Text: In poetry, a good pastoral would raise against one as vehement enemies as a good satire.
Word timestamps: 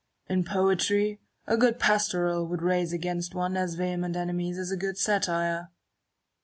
In 0.27 0.43
poetry, 0.43 1.19
a 1.45 1.55
good 1.55 1.77
pastoral 1.77 2.47
would 2.47 2.63
raise 2.63 2.91
against 2.91 3.35
one 3.35 3.55
as 3.55 3.75
vehement 3.75 4.15
enemies 4.15 4.57
as 4.57 4.71
a 4.71 4.75
good 4.75 4.97
satire. 4.97 5.69